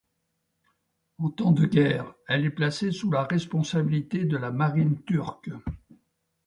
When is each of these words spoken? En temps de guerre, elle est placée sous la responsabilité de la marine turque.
En 1.19 1.29
temps 1.29 1.51
de 1.51 1.67
guerre, 1.67 2.15
elle 2.27 2.43
est 2.45 2.49
placée 2.49 2.91
sous 2.91 3.11
la 3.11 3.23
responsabilité 3.25 4.25
de 4.25 4.35
la 4.35 4.49
marine 4.49 4.99
turque. 5.03 5.51